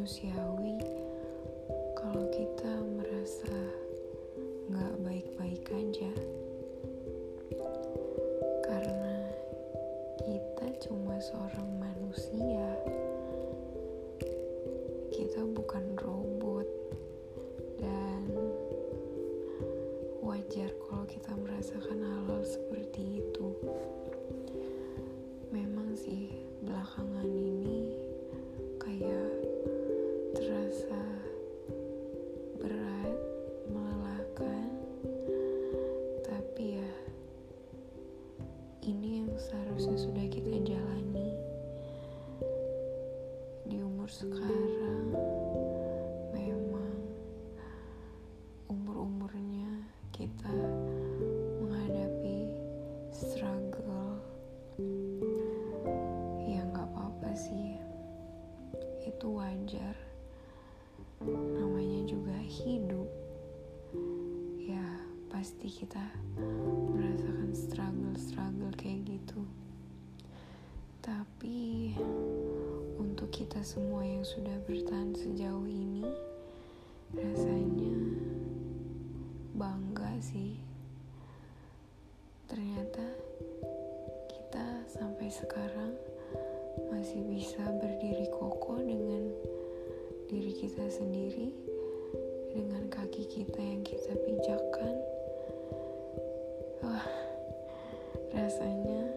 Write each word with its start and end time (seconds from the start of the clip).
dan 0.00 0.49
itu 59.20 59.36
wajar. 59.36 59.92
Namanya 61.20 62.08
juga 62.08 62.32
hidup. 62.40 63.04
Ya 64.64 65.04
pasti 65.28 65.68
kita 65.68 66.00
merasakan 66.88 67.52
struggle-struggle 67.52 68.72
kayak 68.80 69.04
gitu. 69.04 69.44
Tapi 71.04 71.92
untuk 72.96 73.28
kita 73.28 73.60
semua 73.60 74.08
yang 74.08 74.24
sudah 74.24 74.56
bertahan 74.64 75.12
sejauh 75.12 75.68
ini 75.68 76.08
rasanya 77.12 77.92
sih 80.20 80.60
ternyata 82.44 83.04
kita 84.28 84.84
sampai 84.92 85.32
sekarang 85.32 85.96
masih 86.92 87.24
bisa 87.24 87.64
berdiri 87.80 88.28
kokoh 88.28 88.78
dengan 88.84 89.32
diri 90.30 90.54
kita 90.54 90.86
sendiri, 90.86 91.50
dengan 92.54 92.86
kaki 92.86 93.26
kita 93.26 93.58
yang 93.58 93.82
kita 93.82 94.14
pijakkan. 94.14 94.94
Wah, 96.86 97.06
rasanya 98.30 99.09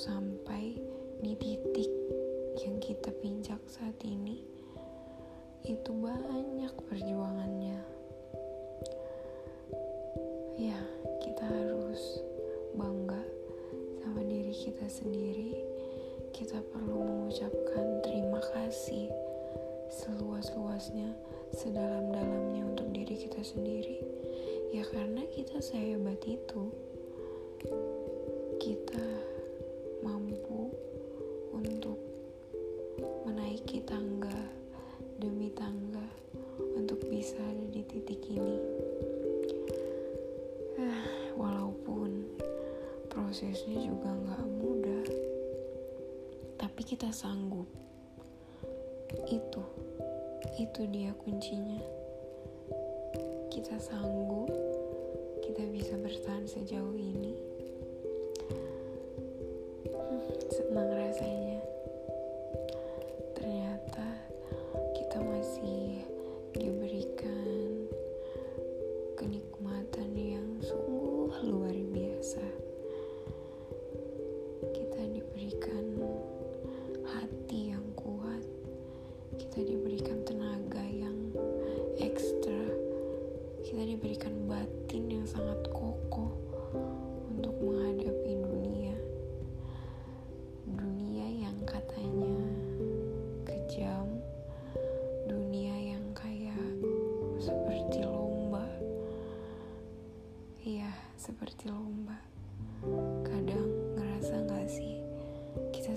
sampai 0.00 0.80
di 1.20 1.36
titik 1.36 1.92
yang 2.64 2.80
kita 2.80 3.12
pinjak 3.20 3.60
saat 3.68 3.92
ini. 4.00 4.40
Itu 5.60 5.92
banyak 5.92 6.72
perjuangannya. 6.88 7.80
Ya, 10.56 10.80
kita 11.20 11.44
harus 11.44 12.00
bangga 12.72 13.20
sama 14.00 14.24
diri 14.24 14.56
kita 14.56 14.88
sendiri. 14.88 15.60
Kita 16.32 16.64
perlu 16.72 16.96
mengucapkan 17.04 18.00
terima 18.00 18.40
kasih 18.56 19.12
seluas-luasnya, 19.92 21.12
sedalam-dalamnya 21.52 22.64
untuk 22.72 22.88
diri 22.96 23.20
kita 23.28 23.44
sendiri 23.44 24.00
Ya 24.70 24.86
karena 24.86 25.26
kita 25.34 25.58
sehebat 25.58 26.22
itu, 26.30 26.70
kita 28.62 29.02
menaiki 33.50 33.82
tangga 33.82 34.38
demi 35.18 35.50
tangga 35.50 36.06
untuk 36.78 37.02
bisa 37.10 37.34
ada 37.34 37.66
di 37.74 37.82
titik 37.82 38.22
ini. 38.30 38.62
Eh, 40.78 41.02
walaupun 41.34 42.30
prosesnya 43.10 43.74
juga 43.90 44.06
nggak 44.06 44.46
mudah, 44.54 45.06
tapi 46.62 46.82
kita 46.86 47.10
sanggup. 47.10 47.66
Itu, 49.26 49.66
itu 50.54 50.86
dia 50.86 51.10
kuncinya 51.18 51.82
kita 53.50 53.82
sanggup, 53.82 54.46
kita 55.42 55.66
bisa 55.74 55.98
bertahan 55.98 56.46
sejauh 56.46 56.94
ini. 56.94 57.49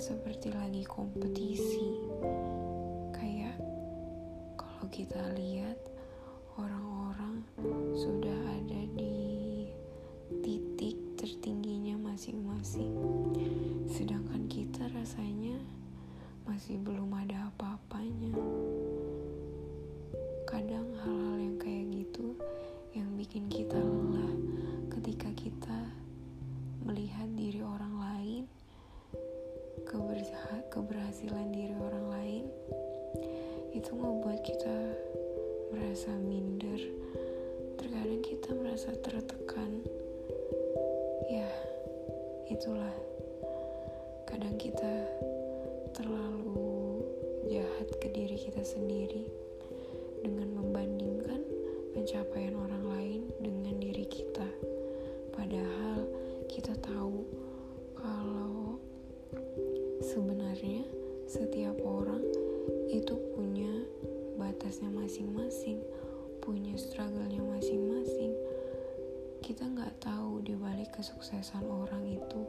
Seperti 0.03 0.51
lagi 0.51 0.83
kompetisi. 0.83 1.95
Kayak 3.15 3.55
kalau 4.59 4.83
kita 4.91 5.31
lihat 5.31 5.79
orang-orang 6.59 7.39
sudah 7.95 8.35
ada 8.51 8.83
di 8.99 9.63
titik 10.43 10.99
tertingginya 11.15 11.95
masing-masing. 11.95 12.91
Sedangkan 13.87 14.43
kita 14.51 14.91
rasanya 14.91 15.55
masih 16.43 16.83
belum 16.83 16.92
itu 33.83 33.99
membuat 33.99 34.39
kita 34.47 34.95
merasa 35.75 36.15
minder. 36.15 36.79
Terkadang 37.75 38.23
kita 38.23 38.55
merasa 38.55 38.95
tertekan. 38.95 39.83
Ya, 41.27 41.51
itulah. 42.47 42.95
Kadang 44.23 44.55
kita 44.55 45.03
terlalu 45.91 47.03
jahat 47.51 47.91
ke 47.99 48.07
diri 48.07 48.39
kita 48.39 48.63
sendiri 48.63 49.27
dengan 50.23 50.63
membandingkan 50.63 51.43
pencapaian 51.91 52.55
orang 52.55 52.82
kesuksesan 71.43 71.67
orang 71.75 72.07
itu 72.07 72.41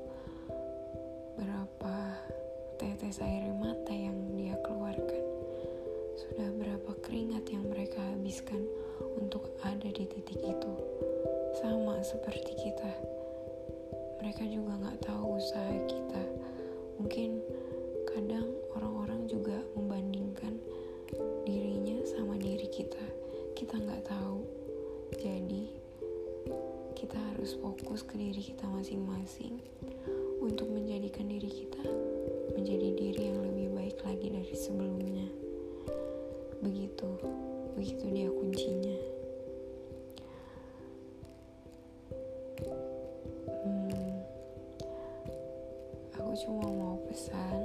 berapa 1.35 2.15
tetes 2.79 3.19
air 3.19 3.51
mata 3.59 3.91
yang 3.91 4.15
dia 4.39 4.55
keluarkan. 4.63 5.25
Sudah 6.15 6.47
berapa 6.55 6.95
keringat 7.03 7.43
yang 7.51 7.67
mereka 7.67 7.99
habiskan 8.15 8.63
untuk 9.19 9.51
ada 9.67 9.91
di 9.91 10.07
titik 10.07 10.39
itu. 10.39 10.73
Sama 11.59 12.07
seperti 12.07 12.55
kita. 12.55 12.93
Mereka 14.23 14.47
juga 14.47 14.79
nggak 14.79 15.11
tahu 15.11 15.43
usaha 15.43 15.75
kita. 15.91 16.23
Mungkin 17.03 17.43
kadang 18.15 18.47
orang-orang 18.79 19.27
juga 19.27 19.59
membandingkan 19.75 20.55
dirinya 21.43 21.99
sama 22.15 22.39
diri 22.39 22.71
kita. 22.71 23.03
Kita 23.59 23.75
nggak 23.75 24.07
tahu. 24.07 24.47
Jadi 25.19 25.74
kita 27.05 27.21
harus 27.37 27.53
fokus 27.61 28.01
ke 28.01 28.17
diri 28.17 28.41
kita 28.41 28.65
masing-masing. 28.65 29.61
Untuk 30.41 30.73
menjadikan 30.73 31.29
diri 31.29 31.53
kita 31.53 31.85
menjadi 32.57 32.89
diri 32.97 33.23
yang 33.29 33.45
lebih 33.45 33.69
baik 33.77 33.99
lagi 34.09 34.33
dari 34.33 34.55
sebelumnya. 34.57 35.29
Begitu, 36.65 37.09
begitu 37.77 38.05
dia 38.09 38.33
kuncinya. 38.33 38.97
Hmm, 43.53 44.17
aku 46.17 46.33
cuma 46.41 46.65
mau 46.65 46.97
pesan, 47.05 47.61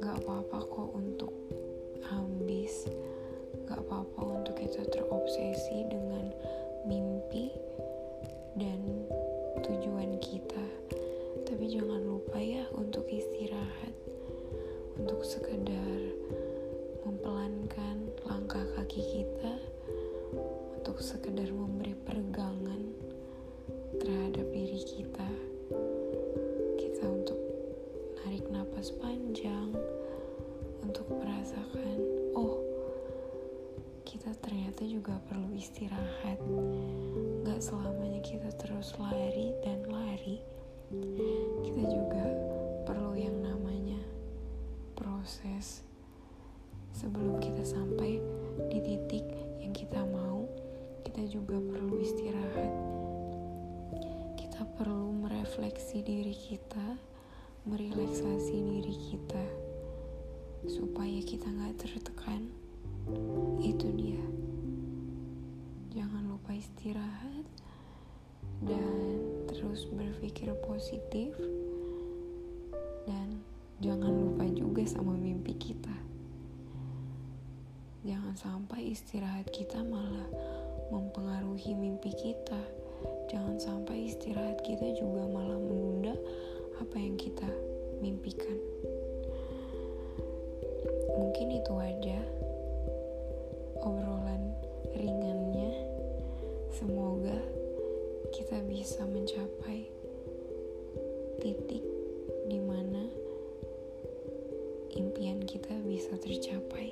gak 0.00 0.16
apa-apa 0.16 0.58
kok 0.64 0.90
untuk 0.96 1.32
habis, 2.08 2.88
gak 3.68 3.84
apa-apa 3.84 4.40
untuk 4.40 4.56
kita 4.56 4.80
terobsesi 4.88 5.92
dengan 5.92 6.32
mimpi 6.88 7.52
dan 8.62 8.78
tujuan 9.66 10.22
kita. 10.22 10.62
Tapi 11.42 11.66
jangan 11.66 11.98
lupa 11.98 12.38
ya 12.38 12.62
untuk 12.78 13.10
istirahat 13.10 13.71
kita 34.12 34.36
ternyata 34.44 34.84
juga 34.84 35.16
perlu 35.24 35.56
istirahat. 35.56 36.36
Gak 37.48 37.64
selamanya 37.64 38.20
kita 38.20 38.52
terus 38.60 38.92
lari 39.00 39.56
dan 39.64 39.88
lari 39.88 40.36
kita 41.64 41.82
juga 41.88 42.20
perlu 42.84 43.16
yang 43.16 43.40
namanya 43.40 43.96
proses 44.92 45.80
sebelum 46.92 47.40
kita 47.40 47.64
sampai 47.64 48.20
di 48.68 48.84
titik 48.84 49.24
yang 49.64 49.72
kita 49.72 50.04
mau. 50.04 50.44
Kita 51.08 51.24
juga 51.32 51.56
perlu 51.56 51.96
istirahat. 52.04 52.72
Kita 54.36 54.68
perlu 54.76 55.24
merefleksi 55.24 56.04
diri 56.04 56.36
kita 56.36 57.00
merelaksasi 57.64 58.56
diri 58.60 58.96
kita 59.08 59.44
supaya 60.68 61.20
kita 61.24 61.48
nggak 61.48 61.80
tertekan 61.80 62.52
itu 63.82 63.98
dia 63.98 64.22
jangan 65.90 66.22
lupa 66.30 66.54
istirahat 66.54 67.42
dan 68.62 68.94
terus 69.50 69.90
berpikir 69.90 70.54
positif. 70.62 71.34
Dan 73.02 73.42
jangan 73.82 74.14
lupa 74.14 74.46
juga 74.54 74.86
sama 74.86 75.18
mimpi 75.18 75.58
kita. 75.58 75.90
Jangan 78.06 78.38
sampai 78.38 78.94
istirahat 78.94 79.50
kita 79.50 79.82
malah 79.82 80.30
mempengaruhi 80.94 81.74
mimpi 81.74 82.14
kita. 82.14 82.62
Jangan 83.34 83.58
sampai 83.58 84.06
istirahat 84.06 84.62
kita 84.62 84.94
juga 84.94 85.26
malah 85.26 85.58
menunda 85.58 86.14
apa 86.78 87.02
yang 87.02 87.18
kita 87.18 87.50
mimpikan. 87.98 88.54
Mungkin 91.18 91.58
itu 91.58 91.74
aja 91.82 92.41
bisa 98.82 99.06
mencapai 99.06 99.86
titik 101.38 101.86
di 102.50 102.58
mana 102.58 103.06
impian 104.90 105.38
kita 105.46 105.70
bisa 105.86 106.18
tercapai. 106.18 106.90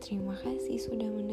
Terima 0.00 0.40
kasih 0.40 0.80
sudah 0.80 1.12
mendengarkan. 1.12 1.25